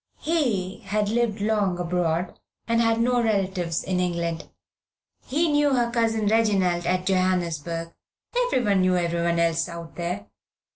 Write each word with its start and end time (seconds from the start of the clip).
He 0.17 0.79
had 0.79 1.09
lived 1.09 1.41
long 1.41 1.77
abroad, 1.77 2.39
had 2.67 2.99
no 2.99 3.21
relatives 3.21 3.83
in 3.83 3.99
England. 3.99 4.49
He 5.27 5.47
knew 5.51 5.75
her 5.75 5.91
Cousin 5.91 6.25
Reginald 6.25 6.87
at 6.87 7.05
Johannesburg 7.05 7.93
everyone 8.47 8.81
knew 8.81 8.97
everyone 8.97 9.37
else 9.37 9.69
out 9.69 9.95
there. 9.97 10.25